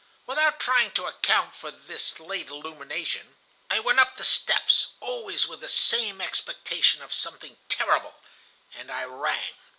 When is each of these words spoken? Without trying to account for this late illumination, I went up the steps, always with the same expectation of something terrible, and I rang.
Without 0.25 0.59
trying 0.59 0.89
to 0.93 1.05
account 1.05 1.53
for 1.55 1.69
this 1.69 2.19
late 2.19 2.47
illumination, 2.47 3.35
I 3.69 3.79
went 3.79 3.99
up 3.99 4.15
the 4.15 4.23
steps, 4.23 4.87
always 4.99 5.45
with 5.47 5.59
the 5.59 5.69
same 5.69 6.19
expectation 6.21 7.03
of 7.03 7.13
something 7.13 7.55
terrible, 7.69 8.15
and 8.73 8.91
I 8.91 9.03
rang. 9.03 9.53